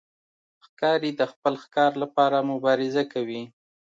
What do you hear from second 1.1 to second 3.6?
د خپل ښکار لپاره مبارزه کوي.